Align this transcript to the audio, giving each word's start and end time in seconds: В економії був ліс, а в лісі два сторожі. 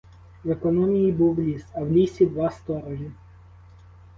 В 0.43 0.51
економії 0.51 1.11
був 1.11 1.39
ліс, 1.39 1.65
а 1.73 1.81
в 1.83 1.91
лісі 1.91 2.25
два 2.25 2.49
сторожі. 2.49 3.11